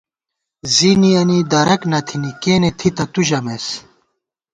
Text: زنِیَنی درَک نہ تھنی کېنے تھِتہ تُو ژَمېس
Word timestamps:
زنِیَنی 0.75 1.39
درَک 1.51 1.81
نہ 1.91 1.99
تھنی 2.07 2.31
کېنے 2.41 2.69
تھِتہ 2.79 3.05
تُو 3.11 3.21
ژَمېس 3.27 3.65